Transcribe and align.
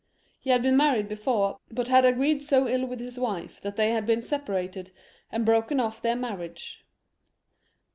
He 0.39 0.49
had 0.49 0.63
been 0.63 0.75
married 0.75 1.07
before, 1.07 1.59
but 1.69 1.89
had 1.89 2.05
agreed 2.05 2.41
so 2.41 2.67
ill 2.67 2.87
with 2.87 2.99
his 2.99 3.19
wife 3.19 3.61
that 3.61 3.75
they 3.75 3.91
had 3.91 4.03
been 4.03 4.23
separated 4.23 4.89
and 5.31 5.45
broken 5.45 5.79
off 5.79 6.01
their 6.01 6.15
marriage. 6.15 6.83